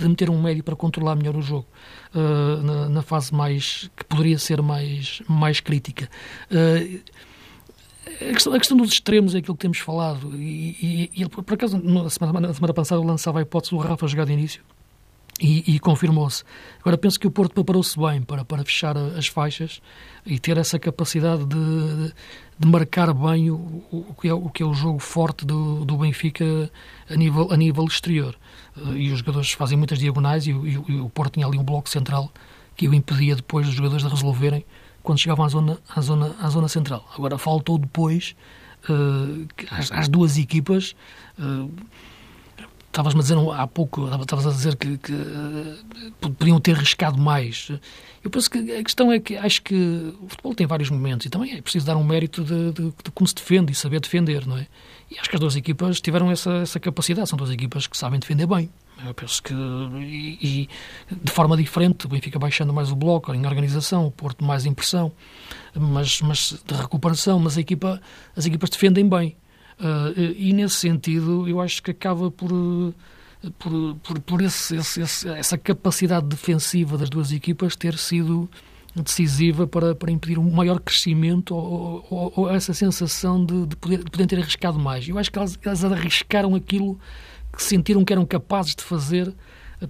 [0.01, 1.67] de meter um médio para controlar melhor o jogo.
[2.15, 6.09] Uh, na, na, fase mais que poderia ser mais, mais crítica.
[6.51, 7.01] Uh,
[8.07, 10.35] a questão, a questão, dos extremos é aquilo que temos falado.
[10.37, 13.79] E, e, e por acaso, na semana, na semana passada, eu lançava a hipótese do
[13.79, 14.63] Rafa jogar de início
[15.41, 16.45] e, e confirmou-se.
[16.81, 19.81] Agora, penso que o Porto preparou-se bem para, para fechar as faixas
[20.27, 22.13] e ter essa capacidade de, de
[22.65, 26.71] marcar bem o, o, que é, o que é o jogo forte do, do Benfica
[27.09, 28.37] a nível, a nível exterior.
[28.95, 31.89] E os jogadores fazem muitas diagonais e, e, e o Porto tinha ali um bloco
[31.89, 32.31] central
[32.77, 34.65] que o impedia depois dos jogadores de resolverem
[35.03, 37.09] quando chegavam à zona, à zona, à zona central.
[37.15, 38.35] Agora faltou depois
[38.89, 39.47] uh,
[39.91, 40.95] às, duas equipas.
[41.39, 41.71] Uh,
[42.91, 47.71] Estavas-me a dizer há pouco, estavas a dizer que, que uh, poderiam ter riscado mais.
[48.23, 51.31] Eu penso que a questão é que acho que o futebol tem vários momentos e
[51.31, 54.45] também é preciso dar um mérito de, de, de como se defende e saber defender,
[54.45, 54.67] não é?
[55.09, 58.19] E acho que as duas equipas tiveram essa, essa capacidade, são duas equipas que sabem
[58.19, 58.69] defender bem.
[59.07, 60.69] Eu penso que, e, e,
[61.11, 64.75] de forma diferente, o Benfica baixando mais o bloco em organização, o Porto mais em
[64.75, 65.13] pressão,
[65.75, 68.01] mas, mas de recuperação, mas equipa,
[68.37, 69.37] as equipas defendem bem.
[69.81, 72.51] Uh, e nesse sentido, eu acho que acaba por,
[73.59, 78.49] por, por, por esse, esse, essa capacidade defensiva das duas equipas ter sido
[78.95, 83.99] decisiva para, para impedir um maior crescimento ou, ou, ou essa sensação de, de, poder,
[83.99, 85.09] de poderem ter arriscado mais.
[85.09, 86.99] Eu acho que elas, elas arriscaram aquilo
[87.53, 89.33] que sentiram que eram capazes de fazer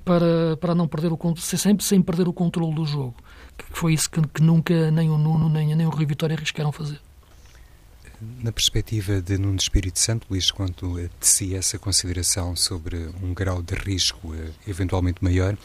[0.05, 3.16] para, para não perder o sempre sem perder o controle do jogo.
[3.59, 6.70] Que foi isso que, que nunca nem o Nuno nem, nem o Rui Vitória arriscaram
[6.70, 7.00] fazer.
[8.20, 13.74] Na perspectiva de Nuno Espírito Santo, Luís, quando tecia essa consideração sobre um grau de
[13.74, 15.56] risco eh, eventualmente maior,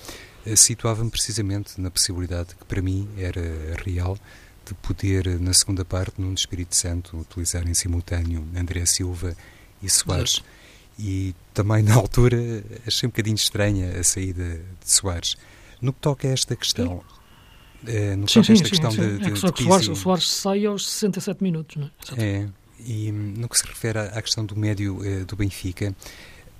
[0.46, 3.42] eh, situava-me precisamente na possibilidade que para mim era
[3.84, 4.18] real
[4.66, 9.36] de poder, na segunda parte, Nuno Espírito Santo, utilizar em simultâneo André Silva
[9.84, 10.42] e Soares.
[10.98, 12.38] E também na altura
[12.88, 15.36] achei um bocadinho estranha a saída de Soares.
[15.82, 17.04] No que toca a esta questão,
[17.86, 19.64] é, no que sim, toca a esta sim, questão sim, de, de, é que de
[19.64, 22.24] Soares, o Soares sai aos 67 minutos, não é?
[22.24, 22.48] É,
[22.80, 25.96] e no que se refere à, questão do médio eh, do Benfica,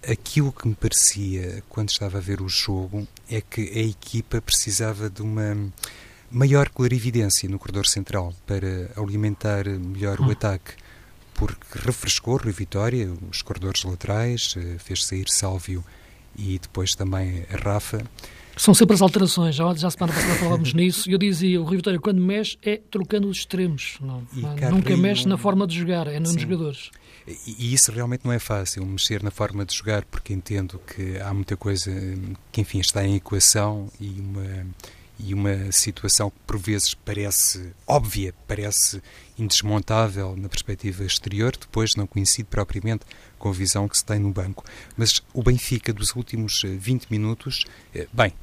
[0.08, 5.10] aquilo que me parecia quando estava a ver o jogo é que a equipa precisava
[5.10, 5.72] de uma
[6.32, 10.28] maior clarividência no corredor central para alimentar melhor hum.
[10.28, 10.74] o ataque
[11.36, 15.84] porque refrescou Rui Vitória, os corredores laterais, eh, fez sair Sálvio
[16.38, 18.04] e depois também a Rafa.
[18.58, 21.78] São sempre as alterações, já, já semana passada falávamos nisso, e eu dizia, o Rui
[21.78, 24.26] Vitória quando mexe é trocando os extremos, não,
[24.72, 26.40] nunca mexe na forma de jogar, é nos Sim.
[26.40, 26.92] jogadores.
[27.28, 31.34] E isso realmente não é fácil, mexer na forma de jogar, porque entendo que há
[31.34, 31.92] muita coisa
[32.52, 34.68] que, enfim, está em equação e uma,
[35.20, 39.02] e uma situação que por vezes parece óbvia, parece
[39.40, 43.06] indesmontável na perspectiva exterior, depois não coincide propriamente
[43.40, 44.64] com a visão que se tem no banco.
[44.96, 48.34] Mas o Benfica dos últimos 20 eh, minutos, eh, bem,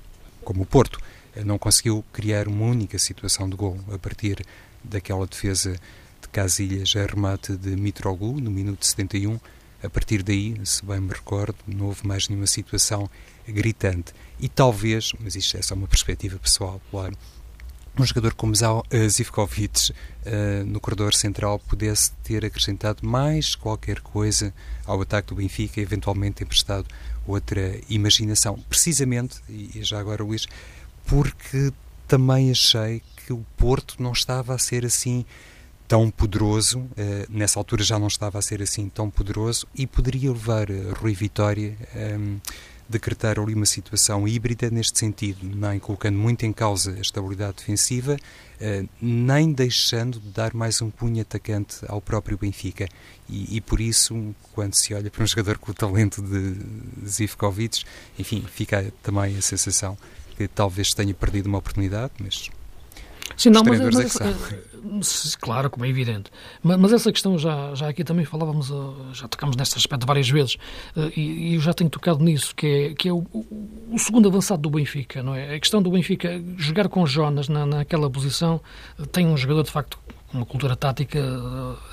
[0.42, 1.00] como o Porto,
[1.34, 4.44] eh, não conseguiu criar uma única situação de gol a partir
[4.82, 5.72] daquela defesa
[6.20, 9.38] de Casilhas a remate de Mitroglou no minuto 71.
[9.82, 13.10] A partir daí, se bem me recordo, não houve mais nenhuma situação
[13.46, 14.12] gritante.
[14.38, 17.16] E talvez, mas isto é só uma perspectiva pessoal, claro,
[17.98, 18.54] um jogador como
[18.90, 24.54] eh, Zivkovic uh, no corredor central pudesse ter acrescentado mais qualquer coisa
[24.86, 26.86] ao ataque do Benfica, eventualmente emprestado
[27.26, 28.58] outra imaginação.
[28.68, 30.46] Precisamente, e já agora Luís,
[31.06, 31.72] porque
[32.06, 35.24] também achei que o Porto não estava a ser assim
[35.86, 36.90] tão poderoso, uh,
[37.28, 40.66] nessa altura já não estava a ser assim tão poderoso e poderia levar
[40.98, 41.76] Rui Vitória
[42.18, 42.38] um,
[42.88, 48.16] decretar ali uma situação híbrida neste sentido, nem colocando muito em causa a estabilidade defensiva,
[48.60, 52.88] eh, nem deixando de dar mais um punho atacante ao próprio Benfica.
[53.28, 57.84] E, e por isso, quando se olha para um jogador com o talento de Zivkovic,
[58.18, 59.96] enfim, fica também a sensação
[60.36, 62.50] que talvez tenha perdido uma oportunidade, mas
[63.36, 66.30] Sim, não, mas, mas essa, claro, como é evidente.
[66.62, 70.28] Mas, mas, essa questão já, já aqui também falávamos, uh, já tocámos neste aspecto várias
[70.28, 70.56] vezes,
[70.96, 74.28] uh, e, e, eu já tenho tocado nisso, que é, que é o, o, segundo
[74.28, 75.54] avançado do Benfica, não é?
[75.54, 78.60] A questão do Benfica, jogar com Jonas na, naquela posição,
[78.98, 81.20] uh, tem um jogador de facto com uma cultura tática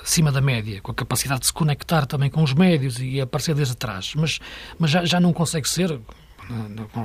[0.01, 3.53] acima da média, com a capacidade de se conectar também com os médios e aparecer
[3.53, 4.39] desde atrás, mas,
[4.77, 5.99] mas já, já não consegue ser,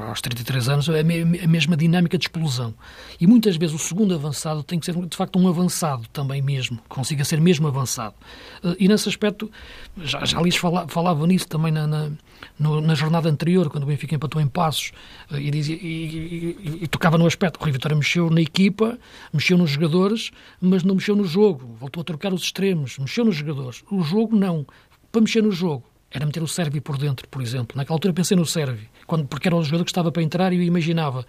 [0.08, 2.74] aos 33 anos, é a mesma dinâmica de explosão.
[3.20, 6.78] E muitas vezes o segundo avançado tem que ser, de facto, um avançado também mesmo,
[6.88, 8.14] consiga ser mesmo avançado.
[8.62, 9.50] Eh, e nesse aspecto,
[9.98, 12.10] já, já lhes falava, falava nisso também na, na,
[12.58, 14.92] na, jornada anterior, quando o Benfica empatou em Passos,
[15.30, 17.58] eh, e, dizia, e, e, e, tocava no aspecto.
[17.60, 18.98] O Rui Vitória mexeu na equipa,
[19.32, 20.30] mexeu nos jogadores,
[20.60, 21.76] mas não mexeu no jogo.
[21.78, 23.84] Voltou a trocar os extremos, mexeu nos jogadores.
[23.90, 24.66] O jogo, não.
[25.12, 27.76] Para mexer no jogo, era meter o Sérvio por dentro, por exemplo.
[27.76, 30.56] Naquela altura pensei no Sérvio, quando, porque era o jogador que estava para entrar e
[30.56, 31.26] eu imaginava.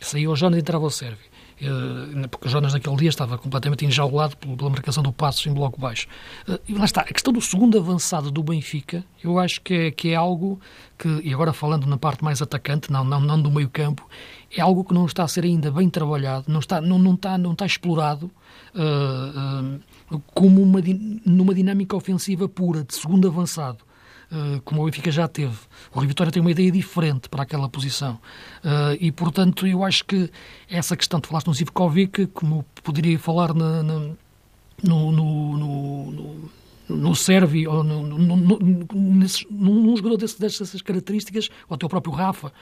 [0.00, 1.24] Saía o Jonas e entrava o Sérvio.
[1.60, 5.80] Eh, porque o Jonas naquele dia estava completamente enjaulado pela marcação do passo em bloco
[5.80, 6.08] baixo.
[6.48, 9.90] Eh, e lá está, a questão do segundo avançado do Benfica, eu acho que é,
[9.92, 10.60] que é algo
[10.98, 14.06] que, e agora falando na parte mais atacante, não, não, não do meio campo,
[14.54, 17.38] é algo que não está a ser ainda bem trabalhado, não está, não, não está,
[17.38, 18.30] não está explorado
[18.74, 20.80] uh, uh, como uma,
[21.24, 23.78] numa dinâmica ofensiva pura, de segundo avançado.
[24.34, 25.56] Eh, como o Benfica já teve.
[25.94, 28.14] O Rio Vitória tem uma ideia diferente para aquela posição.
[28.64, 30.28] Uh, e, portanto, eu acho que
[30.68, 33.98] essa questão, tu falaste no Zivkovic, como poderia falar na, na,
[34.82, 36.50] no, no, no,
[36.88, 38.58] no Sérvio, ou no, no, no,
[39.50, 42.52] num jogador desse, dessas características, ou até o próprio Rafa,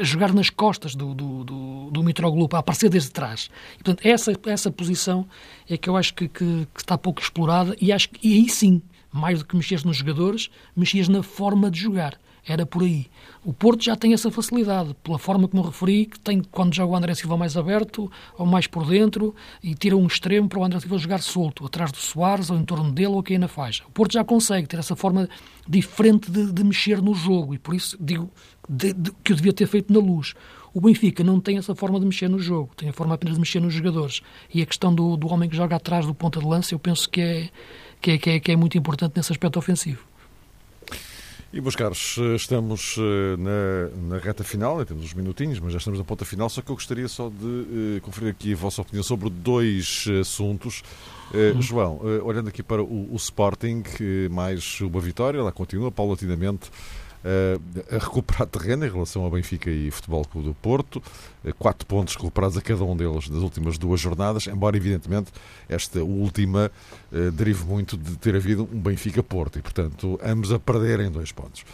[0.00, 3.50] a jogar nas costas do, do, do, do Mitroglou, a aparecer desde trás.
[3.74, 5.28] E, portanto, essa, essa posição
[5.68, 8.80] é que eu acho que, que, que está pouco explorada e, acho, e aí sim
[9.12, 12.18] mais do que mexias nos jogadores, mexias na forma de jogar.
[12.46, 13.06] Era por aí.
[13.44, 16.96] O Porto já tem essa facilidade, pela forma como referi, que tem quando joga o
[16.96, 20.80] André Silva mais aberto ou mais por dentro e tira um extremo para o André
[20.80, 23.84] Silva jogar solto, atrás do Soares ou em torno dele ou aqui na faixa.
[23.86, 25.28] O Porto já consegue ter essa forma
[25.68, 28.30] diferente de, de mexer no jogo e por isso digo
[28.68, 30.34] de, de, que eu devia ter feito na luz.
[30.72, 33.40] O Benfica não tem essa forma de mexer no jogo, tem a forma apenas de
[33.40, 34.22] mexer nos jogadores.
[34.54, 37.10] E a questão do, do homem que joga atrás do ponta de lança, eu penso
[37.10, 37.50] que é
[38.00, 40.02] que é, que é, que é muito importante nesse aspecto ofensivo.
[41.52, 45.98] E, meus caros, estamos eh, na, na reta final, temos uns minutinhos, mas já estamos
[45.98, 49.02] na ponta final, só que eu gostaria só de uh, conferir aqui a vossa opinião
[49.02, 50.84] sobre dois assuntos.
[51.34, 51.62] Uh, uhum.
[51.62, 53.82] João, olhando aqui para o, o Sporting,
[54.30, 56.70] mais uma vitória, lá continua paulatinamente
[57.90, 61.02] a recuperar terreno em relação ao Benfica e Futebol Clube do Porto.
[61.58, 65.32] Quatro pontos recuperados a cada um deles nas últimas duas jornadas, embora, evidentemente,
[65.68, 66.70] esta última
[67.12, 71.64] eh, derive muito de ter havido um Benfica-Porto e, portanto, ambos a perderem dois pontos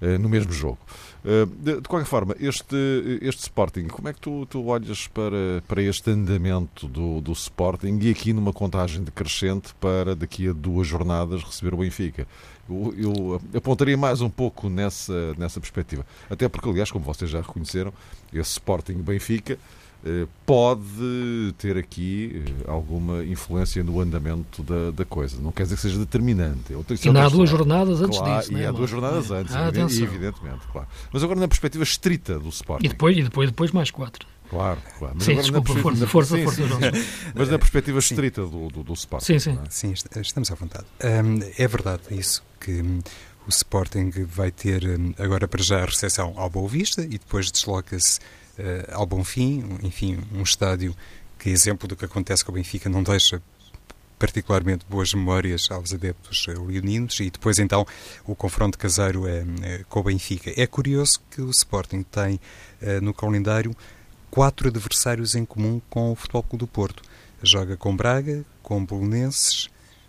[0.00, 0.78] eh, no mesmo jogo.
[1.24, 2.76] Eh, de qualquer forma, este,
[3.22, 7.96] este Sporting, como é que tu, tu olhas para, para este andamento do, do Sporting
[8.02, 12.26] e aqui numa contagem decrescente para daqui a duas jornadas receber o Benfica?
[12.68, 16.04] Eu, eu, apontaria mais um pouco nessa, nessa perspectiva.
[16.28, 17.92] Até porque, aliás, como vocês já reconheceram,
[18.32, 19.81] esse Sporting Benfica eh,
[20.44, 25.40] pode ter aqui eh, alguma influência no andamento da, da coisa.
[25.40, 26.72] Não quer dizer que seja determinante.
[26.72, 28.52] Eu, e há duas jornadas antes claro, disso.
[28.52, 29.34] E né, há duas jornadas é.
[29.36, 30.88] antes, ah, evidentemente, claro.
[31.12, 32.84] Mas agora na perspectiva estrita do Sporting.
[32.84, 34.26] E depois, e depois, depois mais quatro.
[34.50, 35.14] Claro, claro.
[35.14, 38.92] Mas sim, desculpa, força, força, sim, força, sim, Mas na perspectiva estrita do, do, do
[38.92, 39.24] Sporting.
[39.24, 39.58] Sim, sim.
[39.64, 39.70] É?
[39.70, 40.84] Sim, estamos à vontade.
[41.02, 42.82] Um, é verdade isso que
[43.46, 47.50] o Sporting vai ter um, agora para já a recepção ao Boa Vista e depois
[47.50, 48.20] desloca-se
[48.92, 50.94] ao Bonfim, enfim, um estádio
[51.38, 53.42] que, exemplo do que acontece com o Benfica, não deixa
[54.18, 57.84] particularmente boas memórias aos adeptos leoninos e depois então
[58.24, 60.52] o confronto caseiro é, é, com o Benfica.
[60.56, 62.38] É curioso que o Sporting tem
[63.00, 63.74] no calendário
[64.32, 67.02] quatro adversários em comum com o Futebol Clube do Porto.
[67.42, 69.68] Joga com Braga, com Bolonenses,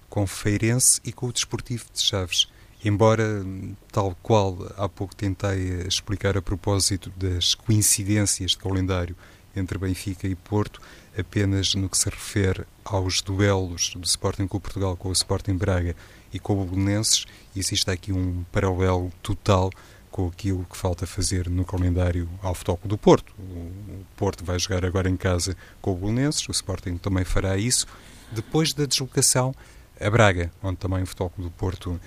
[0.09, 2.47] com Feirense e com o Desportivo de Chaves.
[2.85, 3.45] Embora,
[3.91, 9.15] tal qual há pouco tentei explicar a propósito das coincidências de calendário
[9.55, 10.81] entre Benfica e Porto,
[11.17, 15.55] apenas no que se refere aos duelos do Sporting com o Portugal com o Sporting
[15.55, 15.95] Braga
[16.33, 19.69] e com o Bolonenses, existe aqui um paralelo total
[20.11, 23.33] com aquilo que falta fazer no calendário ao Futebol do Porto.
[23.39, 27.87] O Porto vai jogar agora em casa com o Bolonenses, o Sporting também fará isso,
[28.31, 29.55] depois da deslocação
[29.99, 31.99] a Braga, onde também o Futebol do Porto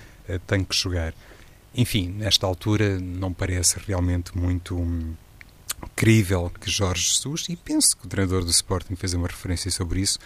[0.45, 1.13] tem que jogar.
[1.75, 5.13] Enfim, nesta altura não parece realmente muito um,
[5.95, 10.01] crível que Jorge Jesus, e penso que o treinador do Sporting fez uma referência sobre
[10.01, 10.19] isso,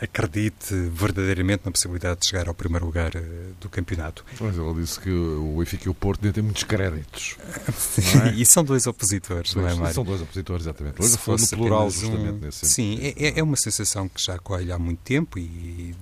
[0.00, 3.20] acredite verdadeiramente na possibilidade de chegar ao primeiro lugar uh,
[3.60, 4.24] do campeonato.
[4.40, 7.36] Mas ele disse que o Benfica e o Porto devem ter muitos créditos.
[8.26, 8.34] é?
[8.34, 9.94] e são dois opositores, não é, Mário?
[9.94, 11.00] São dois opositores, exatamente.
[11.00, 12.38] Hoje foi no plural, justamente, um...
[12.38, 15.94] nesse Sim, é, é, uma sensação que já colhe há muito tempo e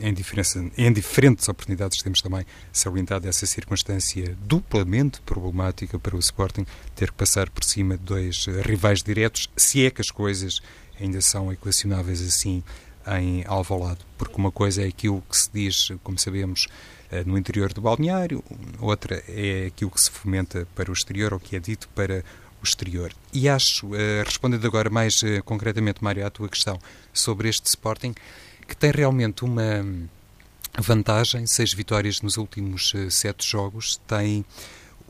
[0.00, 6.66] em, diferença, em diferentes oportunidades temos também salientado essa circunstância duplamente problemática para o Sporting
[6.94, 10.60] ter que passar por cima de dois rivais diretos, se é que as coisas
[11.00, 12.62] ainda são equacionáveis assim
[13.18, 16.66] em Alvalade, porque uma coisa é aquilo que se diz, como sabemos,
[17.26, 18.42] no interior do balneário,
[18.80, 22.24] outra é aquilo que se fomenta para o exterior ou que é dito para
[22.60, 23.12] o exterior.
[23.32, 23.90] E acho,
[24.24, 26.78] respondendo agora mais concretamente, Mário, à tua questão
[27.12, 28.14] sobre este Sporting,
[28.66, 29.84] que tem realmente uma
[30.78, 34.44] vantagem, seis vitórias nos últimos sete jogos, tem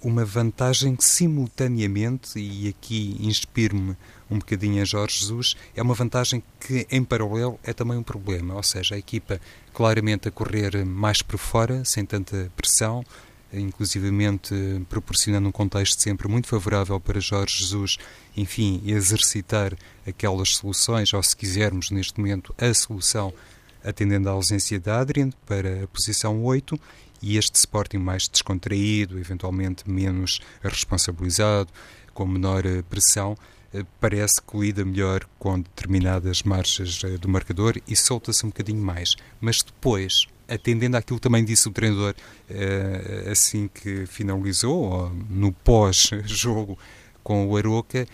[0.03, 3.97] uma vantagem que simultaneamente, e aqui inspiro-me
[4.31, 8.55] um bocadinho a Jorge Jesus, é uma vantagem que em paralelo é também um problema,
[8.55, 9.41] ou seja, a equipa
[9.72, 13.05] claramente a correr mais por fora, sem tanta pressão,
[13.53, 14.55] inclusivamente
[14.89, 17.99] proporcionando um contexto sempre muito favorável para Jorge Jesus,
[18.37, 19.75] enfim, exercitar
[20.07, 23.33] aquelas soluções, ou se quisermos neste momento a solução
[23.85, 26.81] atendendo à ausência de Adrian para a posição 8
[27.22, 31.70] e este Sporting mais descontraído, eventualmente menos responsabilizado,
[32.12, 33.37] com menor eh, pressão,
[34.01, 39.14] parece que lida melhor com determinadas marchas eh, do marcador e solta-se um bocadinho mais.
[39.41, 42.14] Mas depois, atendendo àquilo também disse o treinador
[43.31, 46.79] assim que finalizou, no pós-jogo
[47.22, 48.07] com o Aroca,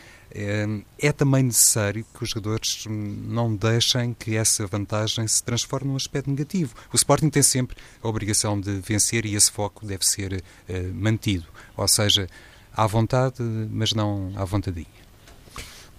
[0.99, 6.31] é também necessário que os jogadores não deixem que essa vantagem se transforme num aspecto
[6.31, 6.75] negativo.
[6.93, 11.47] O Sporting tem sempre a obrigação de vencer e esse foco deve ser eh, mantido.
[11.77, 12.29] Ou seja,
[12.73, 15.00] à vontade, mas não à vontadinha.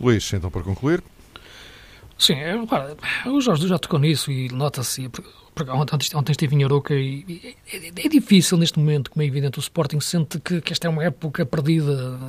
[0.01, 1.03] Luís, então para concluir.
[2.17, 2.55] Sim, é,
[3.27, 5.09] o Jorge já tocou nisso e nota-se,
[5.69, 9.61] ontem, ontem estive em Aroca e, é, é, difícil neste momento, como é evidente, o
[9.61, 12.19] Sporting sente que, que esta é uma época perdida,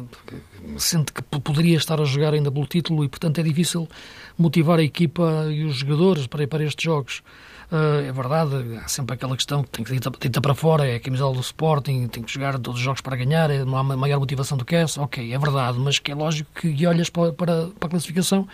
[0.76, 3.88] sente que poderia estar a jogar ainda pelo título e, portanto, é difícil
[4.36, 7.22] motivar a equipa e os jogadores para ir para estes jogos.
[7.70, 11.00] Uh, é verdade, há sempre aquela questão que tem que ir para fora, é a
[11.00, 14.20] camisola do Sporting, tem que jogar todos os jogos para ganhar, é, não há maior
[14.20, 15.00] motivação do que essa.
[15.00, 18.46] Ok, é verdade, mas que é lógico que olhas para, para, para a classificação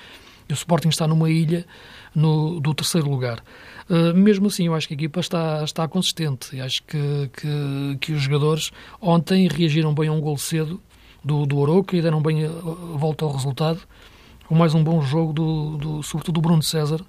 [0.48, 1.66] e o Sporting está numa ilha
[2.14, 3.42] no, do terceiro lugar.
[3.88, 6.56] Uh, mesmo assim, eu acho que a equipa está, está consistente.
[6.56, 8.70] E acho que, que, que, os jogadores
[9.00, 10.80] ontem reagiram bem a um gol cedo
[11.24, 13.80] do, do Oroca e deram bem a, a, volta ao resultado.
[14.46, 17.00] Com mais um bom jogo, do, do, sobretudo do Bruno César,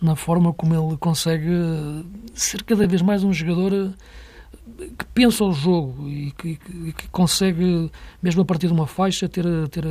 [0.00, 1.50] na forma como ele consegue
[2.34, 3.94] ser cada vez mais um jogador
[4.76, 7.90] que pensa o jogo e que, que, que, consegue,
[8.22, 9.84] mesmo a partir de uma faixa, ter, ter,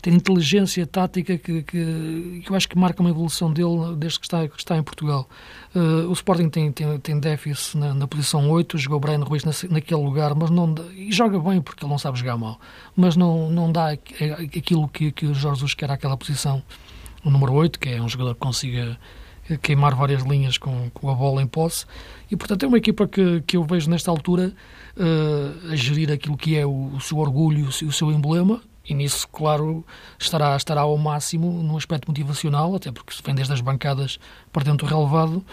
[0.00, 4.26] ter inteligência tática que, que, que, eu acho que marca uma evolução dele desde que
[4.26, 5.28] está, que está em Portugal.
[5.74, 9.52] Uh, o Sporting tem, tem, tem déficit na, na posição 8, jogou Brian Ruiz na,
[9.70, 12.60] naquele lugar, mas não e joga bem porque ele não sabe jogar mal,
[12.94, 16.62] mas não, não dá aquilo que, que o Jorge Jesus quer àquela posição.
[17.24, 18.98] O número 8, que é um jogador que consiga
[19.62, 21.86] queimar várias linhas com, com a bola em posse.
[22.30, 24.52] E, portanto, é uma equipa que, que eu vejo nesta altura
[24.96, 28.60] uh, a gerir aquilo que é o, o seu orgulho, o seu, o seu emblema,
[28.88, 29.84] e nisso, claro,
[30.18, 34.18] estará, estará ao máximo no aspecto motivacional, até porque vem desde as bancadas
[34.52, 35.44] para dentro do relevado,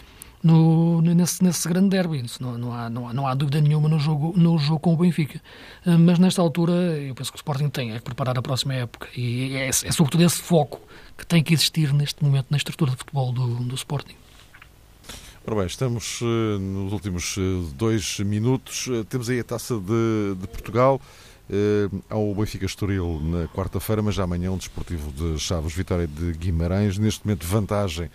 [0.43, 2.23] no, nesse, nesse grande derby.
[2.39, 4.97] Não, não, há, não, há, não há dúvida nenhuma no jogo, no jogo com o
[4.97, 5.41] Benfica.
[5.85, 8.73] Uh, mas nesta altura, eu penso que o Sporting tem é que preparar a próxima
[8.73, 9.07] época.
[9.15, 10.81] E é, é sobretudo esse foco
[11.17, 14.15] que tem que existir neste momento na estrutura de futebol do, do Sporting.
[15.45, 18.89] Ora bem, estamos uh, nos últimos uh, dois minutos.
[19.09, 21.01] Temos aí a taça de, de Portugal.
[22.09, 26.97] Ao Benfica Estoril na quarta-feira, mas já amanhã um desportivo de Chaves, vitória de Guimarães.
[26.97, 28.09] Neste momento, vantagem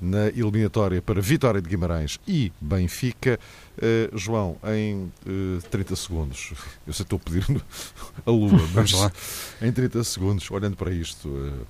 [0.00, 3.38] na eliminatória para Vitória de Guimarães e Benfica.
[3.76, 6.52] Uh, João, em uh, 30 segundos,
[6.86, 7.44] eu sei que estou a pedir
[8.24, 8.92] a lua, mas
[9.60, 11.66] em 30 segundos, olhando para isto, uh,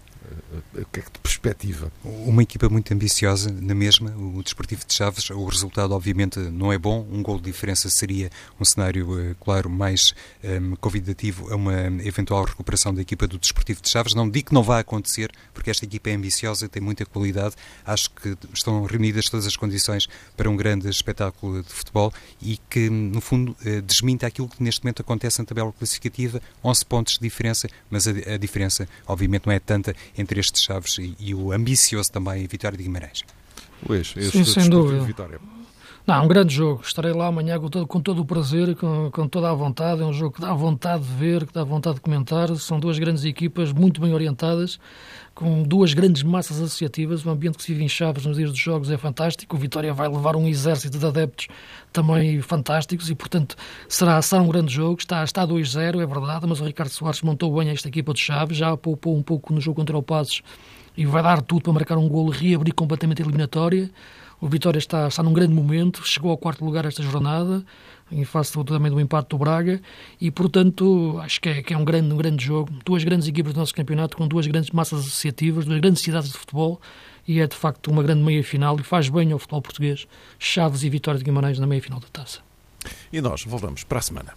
[0.75, 1.93] o que é que de perspectiva?
[2.03, 5.31] Uma equipa muito ambiciosa, na mesma, o Desportivo de Chaves.
[5.31, 7.07] O resultado, obviamente, não é bom.
[7.11, 11.75] Um gol de diferença seria um cenário, eh, claro, mais um, ehm, convidativo a uma
[12.05, 14.15] eventual recuperação da equipa do Desportivo de Chaves.
[14.15, 17.55] Não digo que não vai acontecer, porque esta equipa é ambiciosa, tem muita qualidade.
[17.85, 22.89] Acho que estão reunidas todas as condições para um grande espetáculo de futebol e que,
[22.89, 26.41] no fundo, eh, desminta aquilo que neste momento acontece na tabela classificativa.
[26.63, 30.99] 11 pontos de diferença, mas a, a diferença, obviamente, não é tanta entre estes Chaves
[30.99, 33.23] e, e o ambicioso também Vitória de Guimarães.
[33.89, 35.05] Luís, este Sim, sem dúvida.
[35.05, 35.41] Vitória.
[36.07, 36.83] Não, um grande jogo.
[36.85, 40.03] Estarei lá amanhã com todo, com todo o prazer e com, com, toda a vontade.
[40.03, 42.55] É um jogo que dá vontade de ver, que dá vontade de comentar.
[42.57, 44.79] São duas grandes equipas muito bem orientadas,
[45.35, 47.25] com duas grandes massas associativas.
[47.25, 49.57] O ambiente que se vive em Chaves nos dias dos jogos é fantástico.
[49.57, 51.49] O Vitória vai levar um exército de adeptos
[51.91, 53.57] também fantásticos e, portanto,
[53.89, 54.99] será, será um grande jogo.
[54.99, 58.59] Está, está 2-0, é verdade, mas o Ricardo Soares montou bem esta equipa de Chaves,
[58.59, 60.43] já poupou um pouco no jogo contra o Passos
[60.95, 63.91] e vai dar tudo para marcar um golo e reabrir completamente a eliminatória.
[64.41, 67.65] O Vitória está, está num grande momento, chegou ao quarto lugar esta jornada,
[68.11, 69.81] em face também do empate do Braga,
[70.21, 72.71] e portanto acho que é, que é um, grande, um grande jogo.
[72.85, 76.39] Duas grandes equipas do nosso campeonato, com duas grandes massas associativas, duas grandes cidades de
[76.39, 76.81] futebol,
[77.27, 80.07] e é de facto uma grande meia-final e faz bem ao futebol português.
[80.39, 82.41] Chaves e Vitória de Guimarães na meia-final da taça.
[83.13, 84.35] E nós voltamos para a semana.